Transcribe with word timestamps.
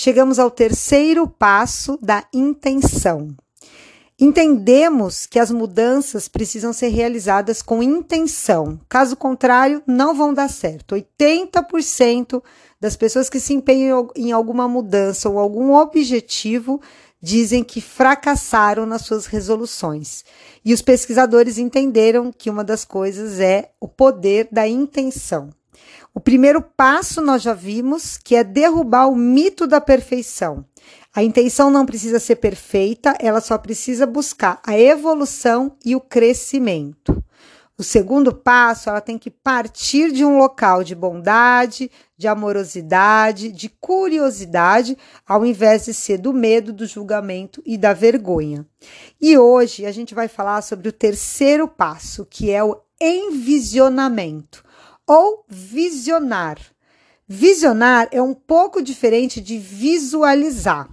chegamos 0.00 0.38
ao 0.38 0.50
terceiro 0.50 1.28
passo 1.28 1.98
da 2.00 2.24
intenção. 2.32 3.28
Entendemos 4.18 5.26
que 5.26 5.38
as 5.38 5.50
mudanças 5.50 6.26
precisam 6.26 6.72
ser 6.72 6.88
realizadas 6.88 7.60
com 7.60 7.82
intenção, 7.82 8.80
caso 8.88 9.14
contrário, 9.14 9.82
não 9.86 10.14
vão 10.14 10.32
dar 10.32 10.48
certo. 10.48 10.94
80% 10.94 12.42
das 12.80 12.96
pessoas 12.96 13.28
que 13.28 13.38
se 13.38 13.52
empenham 13.52 14.08
em 14.16 14.32
alguma 14.32 14.66
mudança 14.66 15.28
ou 15.28 15.38
algum 15.38 15.74
objetivo 15.74 16.80
dizem 17.20 17.62
que 17.62 17.82
fracassaram 17.82 18.86
nas 18.86 19.02
suas 19.02 19.26
resoluções. 19.26 20.24
E 20.64 20.72
os 20.72 20.80
pesquisadores 20.80 21.58
entenderam 21.58 22.32
que 22.32 22.48
uma 22.48 22.64
das 22.64 22.86
coisas 22.86 23.38
é 23.38 23.70
o 23.78 23.86
poder 23.86 24.48
da 24.50 24.66
intenção. 24.66 25.50
O 26.12 26.18
primeiro 26.18 26.60
passo 26.60 27.20
nós 27.20 27.42
já 27.42 27.54
vimos, 27.54 28.16
que 28.16 28.34
é 28.34 28.42
derrubar 28.42 29.08
o 29.08 29.14
mito 29.14 29.66
da 29.66 29.80
perfeição. 29.80 30.64
A 31.14 31.22
intenção 31.22 31.70
não 31.70 31.86
precisa 31.86 32.18
ser 32.18 32.36
perfeita, 32.36 33.16
ela 33.20 33.40
só 33.40 33.56
precisa 33.58 34.06
buscar 34.06 34.60
a 34.66 34.78
evolução 34.78 35.76
e 35.84 35.94
o 35.94 36.00
crescimento. 36.00 37.22
O 37.78 37.82
segundo 37.82 38.34
passo, 38.34 38.90
ela 38.90 39.00
tem 39.00 39.16
que 39.16 39.30
partir 39.30 40.12
de 40.12 40.24
um 40.24 40.36
local 40.36 40.84
de 40.84 40.94
bondade, 40.94 41.90
de 42.16 42.28
amorosidade, 42.28 43.50
de 43.50 43.70
curiosidade, 43.70 44.98
ao 45.26 45.46
invés 45.46 45.86
de 45.86 45.94
ser 45.94 46.18
do 46.18 46.32
medo, 46.32 46.72
do 46.72 46.86
julgamento 46.86 47.62
e 47.64 47.78
da 47.78 47.94
vergonha. 47.94 48.66
E 49.18 49.38
hoje 49.38 49.86
a 49.86 49.92
gente 49.92 50.14
vai 50.14 50.28
falar 50.28 50.60
sobre 50.60 50.90
o 50.90 50.92
terceiro 50.92 51.66
passo, 51.66 52.26
que 52.26 52.50
é 52.50 52.62
o 52.62 52.76
envisionamento 53.00 54.62
ou 55.10 55.44
visionar. 55.48 56.56
Visionar 57.26 58.08
é 58.12 58.22
um 58.22 58.32
pouco 58.32 58.80
diferente 58.80 59.40
de 59.40 59.58
visualizar. 59.58 60.88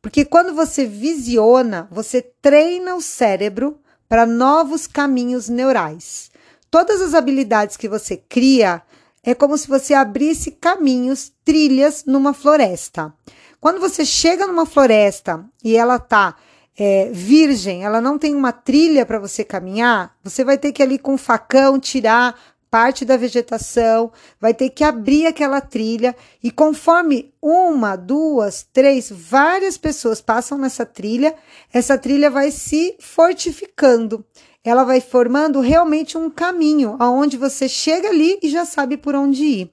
Porque 0.00 0.24
quando 0.24 0.54
você 0.54 0.86
visiona, 0.86 1.86
você 1.90 2.22
treina 2.22 2.94
o 2.94 3.02
cérebro 3.02 3.78
para 4.08 4.24
novos 4.24 4.86
caminhos 4.86 5.50
neurais. 5.50 6.30
Todas 6.70 7.02
as 7.02 7.12
habilidades 7.12 7.76
que 7.76 7.86
você 7.86 8.16
cria 8.16 8.80
é 9.22 9.34
como 9.34 9.58
se 9.58 9.68
você 9.68 9.92
abrisse 9.92 10.52
caminhos, 10.52 11.30
trilhas 11.44 12.06
numa 12.06 12.32
floresta. 12.32 13.12
Quando 13.60 13.78
você 13.78 14.06
chega 14.06 14.46
numa 14.46 14.64
floresta 14.64 15.44
e 15.62 15.76
ela 15.76 15.98
tá 15.98 16.34
é, 16.78 17.10
virgem, 17.12 17.84
ela 17.84 18.00
não 18.00 18.18
tem 18.18 18.34
uma 18.34 18.52
trilha 18.52 19.04
para 19.04 19.18
você 19.18 19.44
caminhar, 19.44 20.16
você 20.24 20.42
vai 20.42 20.56
ter 20.56 20.72
que 20.72 20.82
ali 20.82 20.98
com 20.98 21.12
um 21.12 21.18
facão 21.18 21.78
tirar 21.78 22.34
parte 22.70 23.04
da 23.04 23.16
vegetação, 23.16 24.12
vai 24.40 24.54
ter 24.54 24.70
que 24.70 24.84
abrir 24.84 25.26
aquela 25.26 25.60
trilha 25.60 26.14
e 26.42 26.50
conforme 26.50 27.34
uma, 27.42 27.96
duas, 27.96 28.66
três, 28.72 29.10
várias 29.10 29.76
pessoas 29.76 30.20
passam 30.20 30.56
nessa 30.56 30.86
trilha, 30.86 31.34
essa 31.72 31.98
trilha 31.98 32.30
vai 32.30 32.50
se 32.50 32.96
fortificando. 33.00 34.24
Ela 34.62 34.84
vai 34.84 35.00
formando 35.00 35.60
realmente 35.60 36.16
um 36.16 36.30
caminho 36.30 36.96
aonde 36.98 37.36
você 37.36 37.68
chega 37.68 38.08
ali 38.08 38.38
e 38.42 38.48
já 38.48 38.64
sabe 38.64 38.96
por 38.96 39.14
onde 39.14 39.42
ir. 39.42 39.70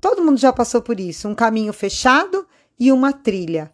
Todo 0.00 0.22
mundo 0.22 0.38
já 0.38 0.52
passou 0.52 0.80
por 0.80 0.98
isso, 0.98 1.28
um 1.28 1.34
caminho 1.34 1.72
fechado 1.72 2.46
e 2.78 2.90
uma 2.90 3.12
trilha. 3.12 3.70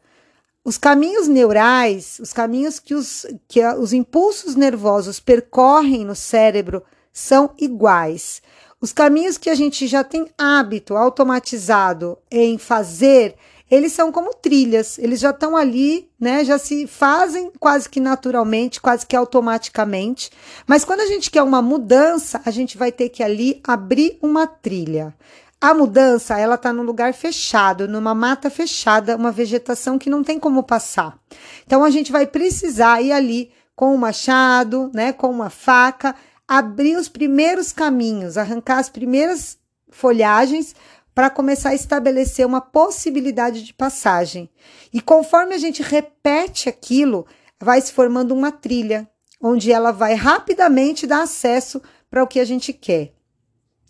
Os 0.64 0.76
caminhos 0.76 1.28
neurais, 1.28 2.18
os 2.18 2.32
caminhos 2.32 2.80
que 2.80 2.92
os, 2.92 3.24
que 3.46 3.64
os 3.64 3.92
impulsos 3.92 4.56
nervosos 4.56 5.20
percorrem 5.20 6.04
no 6.04 6.16
cérebro 6.16 6.82
são 7.12 7.54
iguais. 7.56 8.42
Os 8.80 8.92
caminhos 8.92 9.38
que 9.38 9.48
a 9.48 9.54
gente 9.54 9.86
já 9.86 10.04
tem 10.04 10.26
hábito 10.36 10.96
automatizado 10.96 12.18
em 12.30 12.58
fazer, 12.58 13.34
eles 13.70 13.92
são 13.92 14.12
como 14.12 14.34
trilhas, 14.34 14.98
eles 14.98 15.18
já 15.18 15.30
estão 15.30 15.56
ali, 15.56 16.10
né? 16.20 16.44
Já 16.44 16.58
se 16.58 16.86
fazem 16.86 17.50
quase 17.58 17.88
que 17.88 17.98
naturalmente, 17.98 18.80
quase 18.80 19.06
que 19.06 19.16
automaticamente. 19.16 20.30
Mas 20.66 20.84
quando 20.84 21.00
a 21.00 21.06
gente 21.06 21.30
quer 21.30 21.42
uma 21.42 21.62
mudança, 21.62 22.40
a 22.44 22.50
gente 22.50 22.76
vai 22.76 22.92
ter 22.92 23.08
que 23.08 23.22
ali 23.22 23.60
abrir 23.66 24.18
uma 24.22 24.46
trilha. 24.46 25.14
A 25.58 25.72
mudança, 25.72 26.38
ela 26.38 26.56
está 26.56 26.70
num 26.70 26.82
lugar 26.82 27.14
fechado, 27.14 27.88
numa 27.88 28.14
mata 28.14 28.50
fechada, 28.50 29.16
uma 29.16 29.32
vegetação 29.32 29.98
que 29.98 30.10
não 30.10 30.22
tem 30.22 30.38
como 30.38 30.62
passar. 30.62 31.18
Então 31.66 31.82
a 31.82 31.88
gente 31.88 32.12
vai 32.12 32.26
precisar 32.26 33.00
ir 33.00 33.10
ali 33.10 33.50
com 33.74 33.94
um 33.94 33.98
machado, 33.98 34.90
né, 34.94 35.12
com 35.12 35.30
uma 35.30 35.50
faca, 35.50 36.14
abrir 36.48 36.96
os 36.96 37.08
primeiros 37.08 37.72
caminhos, 37.72 38.36
arrancar 38.36 38.78
as 38.78 38.88
primeiras 38.88 39.58
folhagens 39.90 40.74
para 41.14 41.30
começar 41.30 41.70
a 41.70 41.74
estabelecer 41.74 42.46
uma 42.46 42.60
possibilidade 42.60 43.62
de 43.62 43.72
passagem. 43.72 44.50
E 44.92 45.00
conforme 45.00 45.54
a 45.54 45.58
gente 45.58 45.82
repete 45.82 46.68
aquilo, 46.68 47.26
vai 47.58 47.80
se 47.80 47.92
formando 47.92 48.34
uma 48.34 48.52
trilha, 48.52 49.08
onde 49.40 49.72
ela 49.72 49.92
vai 49.92 50.14
rapidamente 50.14 51.06
dar 51.06 51.22
acesso 51.22 51.80
para 52.10 52.22
o 52.22 52.26
que 52.26 52.38
a 52.38 52.44
gente 52.44 52.72
quer. 52.72 53.14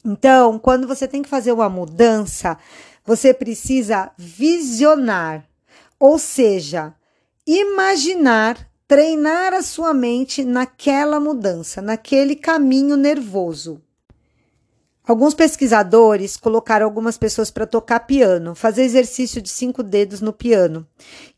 Então, 0.05 0.59
quando 0.59 0.87
você 0.87 1.09
tem 1.09 1.21
que 1.21 1.29
fazer 1.29 1.51
uma 1.51 1.69
mudança, 1.69 2.57
você 3.05 3.35
precisa 3.35 4.13
visionar, 4.17 5.45
ou 5.99 6.19
seja, 6.19 6.95
imaginar 7.45 8.71
treinar 8.87 9.53
a 9.53 9.63
sua 9.63 9.93
mente 9.93 10.45
naquela 10.45 11.19
mudança, 11.19 11.83
naquele 11.83 12.37
caminho 12.37 12.97
nervoso. 12.97 13.81
Alguns 15.07 15.35
pesquisadores 15.35 16.37
colocaram 16.37 16.85
algumas 16.85 17.17
pessoas 17.17 17.49
para 17.49 17.65
tocar 17.65 18.01
piano, 18.01 18.57
fazer 18.57 18.83
exercício 18.83 19.41
de 19.41 19.49
cinco 19.49 19.81
dedos 19.81 20.21
no 20.21 20.33
piano 20.33 20.85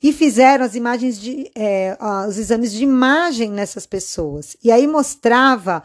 e 0.03 0.10
fizeram 0.10 0.64
as 0.64 0.75
imagens 0.75 1.20
de, 1.20 1.50
é, 1.54 1.97
os 2.26 2.38
exames 2.38 2.72
de 2.72 2.82
imagem 2.82 3.50
nessas 3.50 3.84
pessoas. 3.84 4.56
E 4.64 4.72
aí 4.72 4.87
mostrava 4.87 5.82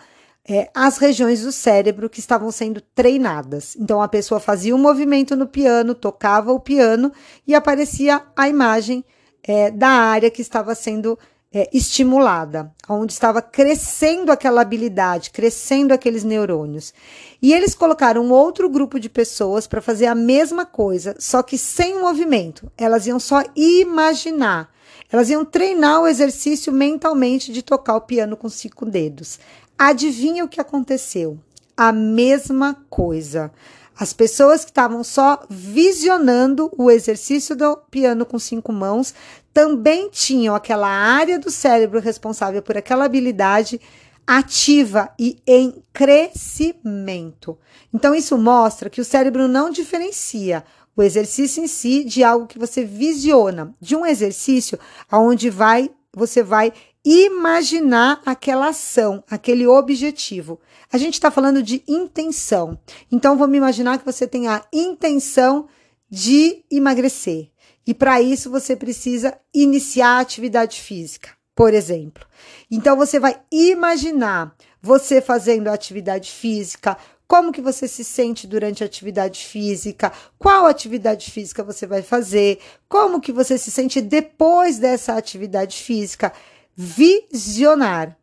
é, 0.47 0.69
as 0.73 0.97
regiões 0.97 1.41
do 1.41 1.51
cérebro 1.51 2.09
que 2.09 2.21
estavam 2.21 2.51
sendo 2.51 2.79
treinadas. 2.79 3.75
Então 3.75 4.01
a 4.01 4.07
pessoa 4.07 4.39
fazia 4.39 4.73
um 4.73 4.79
movimento 4.79 5.35
no 5.35 5.45
piano, 5.45 5.93
tocava 5.93 6.53
o 6.53 6.61
piano 6.61 7.11
e 7.45 7.53
aparecia 7.53 8.21
a 8.33 8.47
imagem 8.47 9.03
é, 9.43 9.69
da 9.69 9.89
área 9.89 10.31
que 10.31 10.41
estava 10.41 10.73
sendo 10.73 11.19
é, 11.53 11.69
estimulada, 11.71 12.73
onde 12.89 13.13
estava 13.13 13.41
crescendo 13.41 14.31
aquela 14.31 14.61
habilidade, 14.61 15.29
crescendo 15.29 15.93
aqueles 15.93 16.23
neurônios. 16.23 16.93
E 17.39 17.53
eles 17.53 17.75
colocaram 17.75 18.31
outro 18.31 18.67
grupo 18.67 18.99
de 18.99 19.07
pessoas 19.07 19.67
para 19.67 19.81
fazer 19.81 20.07
a 20.07 20.15
mesma 20.15 20.65
coisa, 20.65 21.15
só 21.19 21.43
que 21.43 21.57
sem 21.57 22.01
movimento. 22.01 22.71
Elas 22.75 23.05
iam 23.05 23.19
só 23.19 23.43
imaginar. 23.55 24.73
Elas 25.11 25.29
iam 25.29 25.45
treinar 25.45 26.01
o 26.01 26.07
exercício 26.07 26.73
mentalmente 26.73 27.51
de 27.51 27.61
tocar 27.61 27.97
o 27.97 28.01
piano 28.01 28.35
com 28.35 28.49
cinco 28.49 28.83
dedos. 28.83 29.39
Adivinha 29.77 30.43
o 30.43 30.49
que 30.49 30.59
aconteceu? 30.59 31.37
A 31.77 31.91
mesma 31.91 32.75
coisa. 32.89 33.51
As 33.97 34.11
pessoas 34.11 34.63
que 34.63 34.71
estavam 34.71 35.03
só 35.03 35.43
visionando 35.49 36.71
o 36.77 36.89
exercício 36.89 37.55
do 37.55 37.77
piano 37.91 38.25
com 38.25 38.39
cinco 38.39 38.73
mãos 38.73 39.13
também 39.53 40.09
tinham 40.09 40.55
aquela 40.55 40.87
área 40.87 41.37
do 41.37 41.51
cérebro 41.51 41.99
responsável 41.99 42.61
por 42.61 42.77
aquela 42.77 43.05
habilidade 43.05 43.79
ativa 44.25 45.09
e 45.19 45.37
em 45.45 45.83
crescimento. 45.91 47.57
Então, 47.93 48.15
isso 48.15 48.37
mostra 48.37 48.89
que 48.89 49.01
o 49.01 49.05
cérebro 49.05 49.47
não 49.47 49.69
diferencia 49.69 50.63
o 50.95 51.03
exercício 51.03 51.63
em 51.63 51.67
si 51.67 52.03
de 52.03 52.23
algo 52.23 52.47
que 52.47 52.59
você 52.59 52.83
visiona, 52.85 53.75
de 53.79 53.95
um 53.95 54.05
exercício 54.05 54.79
aonde 55.09 55.49
vai 55.49 55.89
você 56.15 56.43
vai 56.43 56.71
imaginar 57.03 58.21
aquela 58.25 58.69
ação, 58.69 59.23
aquele 59.29 59.67
objetivo. 59.67 60.59
A 60.91 60.97
gente 60.97 61.15
está 61.15 61.29
falando 61.29 61.61
de 61.61 61.83
intenção. 61.87 62.77
Então, 63.11 63.37
vamos 63.37 63.57
imaginar 63.57 63.97
que 63.97 64.05
você 64.05 64.27
tem 64.27 64.47
a 64.47 64.63
intenção 64.71 65.67
de 66.09 66.63
emagrecer. 66.69 67.49
E 67.85 67.93
para 67.93 68.21
isso 68.21 68.49
você 68.49 68.75
precisa 68.75 69.37
iniciar 69.53 70.17
a 70.17 70.19
atividade 70.19 70.79
física, 70.79 71.31
por 71.53 71.73
exemplo. 71.73 72.25
Então 72.71 72.95
você 72.95 73.19
vai 73.19 73.41
imaginar 73.51 74.55
você 74.81 75.21
fazendo 75.21 75.67
a 75.67 75.73
atividade 75.73 76.31
física, 76.31 76.97
como 77.27 77.51
que 77.51 77.61
você 77.61 77.87
se 77.87 78.03
sente 78.03 78.45
durante 78.45 78.83
a 78.83 78.85
atividade 78.85 79.43
física, 79.43 80.13
qual 80.37 80.65
atividade 80.65 81.31
física 81.31 81.63
você 81.63 81.87
vai 81.87 82.01
fazer, 82.01 82.59
como 82.87 83.19
que 83.19 83.31
você 83.31 83.57
se 83.57 83.71
sente 83.71 83.99
depois 83.99 84.77
dessa 84.77 85.15
atividade 85.15 85.77
física. 85.77 86.31
Visionar, 86.75 88.17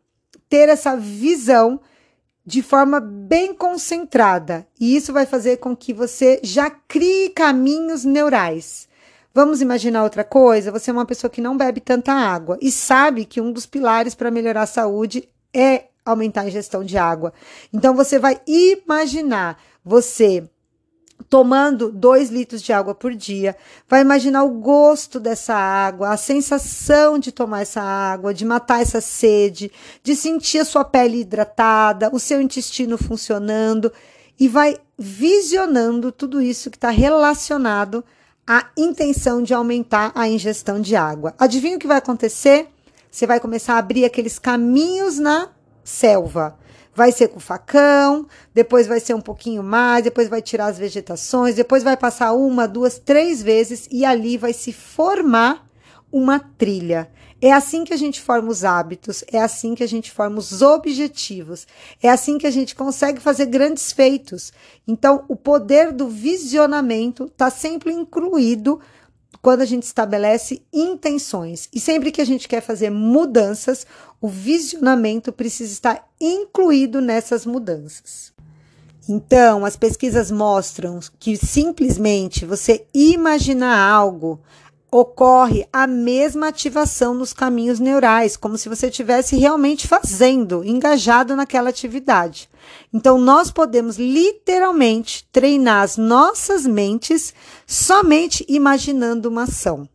ter 0.48 0.68
essa 0.68 0.96
visão 0.96 1.80
de 2.44 2.62
forma 2.62 2.98
bem 2.98 3.54
concentrada, 3.54 4.66
e 4.78 4.96
isso 4.96 5.12
vai 5.12 5.24
fazer 5.24 5.58
com 5.58 5.76
que 5.76 5.92
você 5.92 6.40
já 6.42 6.68
crie 6.70 7.30
caminhos 7.30 8.04
neurais. 8.04 8.88
Vamos 9.32 9.60
imaginar 9.60 10.02
outra 10.02 10.24
coisa? 10.24 10.72
Você 10.72 10.90
é 10.90 10.92
uma 10.92 11.06
pessoa 11.06 11.30
que 11.30 11.40
não 11.40 11.56
bebe 11.56 11.80
tanta 11.80 12.12
água 12.12 12.58
e 12.60 12.72
sabe 12.72 13.24
que 13.24 13.40
um 13.40 13.52
dos 13.52 13.66
pilares 13.66 14.14
para 14.14 14.30
melhorar 14.30 14.62
a 14.62 14.66
saúde 14.66 15.28
é 15.54 15.84
aumentar 16.04 16.40
a 16.40 16.48
ingestão 16.48 16.82
de 16.82 16.98
água. 16.98 17.32
Então 17.72 17.94
você 17.94 18.18
vai 18.18 18.40
imaginar 18.46 19.62
você 19.84 20.48
tomando 21.30 21.92
2 21.92 22.28
litros 22.28 22.60
de 22.60 22.72
água 22.72 22.92
por 22.92 23.14
dia, 23.14 23.56
vai 23.88 24.00
imaginar 24.00 24.42
o 24.42 24.50
gosto 24.50 25.20
dessa 25.20 25.54
água, 25.54 26.10
a 26.10 26.16
sensação 26.16 27.20
de 27.20 27.30
tomar 27.30 27.62
essa 27.62 27.80
água, 27.80 28.34
de 28.34 28.44
matar 28.44 28.82
essa 28.82 29.00
sede, 29.00 29.70
de 30.02 30.16
sentir 30.16 30.58
a 30.58 30.64
sua 30.64 30.84
pele 30.84 31.20
hidratada, 31.20 32.10
o 32.12 32.18
seu 32.18 32.40
intestino 32.40 32.98
funcionando 32.98 33.92
e 34.40 34.48
vai 34.48 34.76
visionando 34.98 36.10
tudo 36.10 36.42
isso 36.42 36.68
que 36.68 36.76
está 36.76 36.90
relacionado 36.90 38.04
à 38.44 38.66
intenção 38.76 39.40
de 39.40 39.54
aumentar 39.54 40.10
a 40.16 40.28
ingestão 40.28 40.80
de 40.80 40.96
água. 40.96 41.32
Adivinha 41.38 41.76
o 41.76 41.78
que 41.78 41.86
vai 41.86 41.98
acontecer? 41.98 42.66
Você 43.08 43.24
vai 43.24 43.38
começar 43.38 43.74
a 43.74 43.78
abrir 43.78 44.04
aqueles 44.04 44.36
caminhos 44.36 45.20
na 45.20 45.48
selva 45.84 46.58
vai 47.00 47.12
ser 47.12 47.28
com 47.28 47.40
facão, 47.40 48.26
depois 48.52 48.86
vai 48.86 49.00
ser 49.00 49.14
um 49.14 49.22
pouquinho 49.22 49.62
mais, 49.62 50.04
depois 50.04 50.28
vai 50.28 50.42
tirar 50.42 50.66
as 50.66 50.76
vegetações, 50.76 51.54
depois 51.54 51.82
vai 51.82 51.96
passar 51.96 52.34
uma, 52.34 52.68
duas, 52.68 52.98
três 52.98 53.42
vezes 53.42 53.88
e 53.90 54.04
ali 54.04 54.36
vai 54.36 54.52
se 54.52 54.70
formar 54.70 55.66
uma 56.12 56.38
trilha. 56.38 57.10
É 57.40 57.52
assim 57.52 57.84
que 57.84 57.94
a 57.94 57.96
gente 57.96 58.20
forma 58.20 58.50
os 58.50 58.66
hábitos, 58.66 59.24
é 59.32 59.40
assim 59.40 59.74
que 59.74 59.82
a 59.82 59.88
gente 59.88 60.10
forma 60.10 60.38
os 60.38 60.60
objetivos, 60.60 61.66
é 62.02 62.10
assim 62.10 62.36
que 62.36 62.46
a 62.46 62.50
gente 62.50 62.74
consegue 62.74 63.18
fazer 63.18 63.46
grandes 63.46 63.92
feitos. 63.92 64.52
Então, 64.86 65.24
o 65.26 65.34
poder 65.34 65.92
do 65.92 66.06
visionamento 66.06 67.24
está 67.24 67.48
sempre 67.48 67.94
incluído 67.94 68.78
quando 69.42 69.62
a 69.62 69.64
gente 69.64 69.84
estabelece 69.84 70.62
intenções. 70.72 71.68
E 71.72 71.80
sempre 71.80 72.10
que 72.10 72.20
a 72.20 72.24
gente 72.24 72.48
quer 72.48 72.60
fazer 72.60 72.90
mudanças, 72.90 73.86
o 74.20 74.28
visionamento 74.28 75.32
precisa 75.32 75.72
estar 75.72 76.08
incluído 76.20 77.00
nessas 77.00 77.46
mudanças. 77.46 78.32
Então, 79.08 79.64
as 79.64 79.76
pesquisas 79.76 80.30
mostram 80.30 81.00
que 81.18 81.36
simplesmente 81.36 82.44
você 82.44 82.86
imaginar 82.94 83.90
algo 83.90 84.40
ocorre 84.90 85.66
a 85.72 85.86
mesma 85.86 86.48
ativação 86.48 87.14
nos 87.14 87.32
caminhos 87.32 87.78
neurais, 87.78 88.36
como 88.36 88.58
se 88.58 88.68
você 88.68 88.88
estivesse 88.88 89.36
realmente 89.36 89.86
fazendo, 89.86 90.64
engajado 90.64 91.36
naquela 91.36 91.70
atividade. 91.70 92.50
Então, 92.92 93.18
nós 93.18 93.50
podemos 93.50 93.96
literalmente 93.96 95.28
treinar 95.30 95.82
as 95.82 95.96
nossas 95.96 96.66
mentes 96.66 97.32
somente 97.66 98.44
imaginando 98.48 99.28
uma 99.28 99.44
ação. 99.44 99.88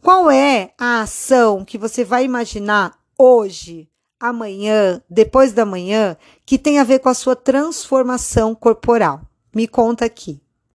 Qual 0.00 0.30
é 0.30 0.72
a 0.78 1.02
ação 1.02 1.64
que 1.64 1.76
você 1.76 2.04
vai 2.04 2.24
imaginar 2.24 2.96
hoje, 3.18 3.88
amanhã, 4.20 5.02
depois 5.10 5.52
da 5.52 5.66
manhã, 5.66 6.16
que 6.46 6.58
tem 6.58 6.78
a 6.78 6.84
ver 6.84 7.00
com 7.00 7.08
a 7.08 7.14
sua 7.14 7.34
transformação 7.34 8.54
corporal? 8.54 9.20
Me 9.52 9.66
conta 9.66 10.04
aqui. 10.04 10.40